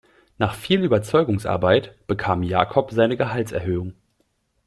Nach 0.39 0.55
viel 0.55 0.83
Überzeugungsarbeit 0.83 1.95
bekam 2.07 2.41
Jakob 2.41 2.89
seine 2.89 3.17
Gehaltserhöhung. 3.17 3.93